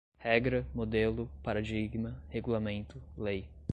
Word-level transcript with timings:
regra, 0.17 0.65
modelo, 0.73 1.29
paradigma, 1.43 2.19
regulamento, 2.31 2.99
lei 3.15 3.47